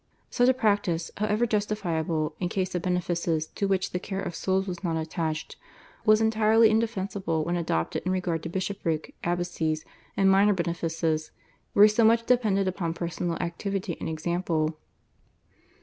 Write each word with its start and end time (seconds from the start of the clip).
Such 0.31 0.49
a 0.49 0.53
practice, 0.55 1.11
however 1.17 1.45
justifiable 1.45 2.35
in 2.39 2.49
case 2.49 2.73
of 2.73 2.81
benefices 2.81 3.45
to 3.49 3.67
which 3.67 3.91
the 3.91 3.99
care 3.99 4.19
of 4.19 4.33
souls 4.33 4.65
was 4.67 4.83
not 4.83 4.97
attached, 4.97 5.57
was 6.07 6.21
entirely 6.21 6.71
indefensible 6.71 7.43
when 7.45 7.55
adopted 7.55 8.01
in 8.03 8.11
regard 8.11 8.41
to 8.41 8.49
bishopric, 8.49 9.13
abbacies, 9.23 9.85
and 10.17 10.31
minor 10.31 10.53
benefices, 10.53 11.29
where 11.73 11.87
so 11.87 12.03
much 12.03 12.25
depended 12.25 12.67
upon 12.67 12.95
personal 12.95 13.35
activity 13.37 13.95
and 13.99 14.09
example. 14.09 14.75